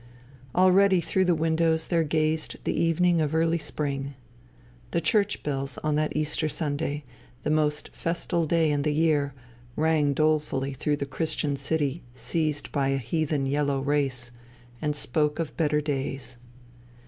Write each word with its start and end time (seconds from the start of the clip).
Already 0.55 0.99
through 0.99 1.25
the 1.25 1.35
windows 1.35 1.85
there 1.85 2.03
gazed 2.03 2.55
the 2.63 2.73
evening 2.73 3.21
of 3.21 3.35
early 3.35 3.59
spring. 3.59 4.15
The 4.89 4.99
church 4.99 5.43
bells 5.43 5.77
on 5.83 5.93
that 5.93 6.17
Easter 6.17 6.49
Sunday, 6.49 7.03
the 7.43 7.51
most 7.51 7.91
festal 7.93 8.47
day 8.47 8.71
in 8.71 8.81
the 8.81 8.95
year, 8.95 9.35
rang 9.75 10.15
dolefully 10.15 10.73
through 10.73 10.97
the 10.97 11.05
Christian 11.05 11.55
city 11.55 12.01
seized 12.15 12.71
by 12.71 12.87
a 12.87 12.97
heathen 12.97 13.45
yellow 13.45 13.79
race, 13.79 14.31
and 14.81 14.95
spoke 14.95 15.37
of 15.37 15.55
better 15.55 15.81
days. 15.81 16.37